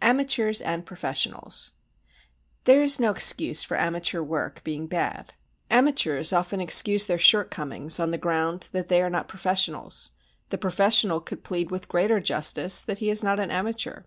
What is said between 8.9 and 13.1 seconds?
are not professionals, the professional could plead with greater justice that he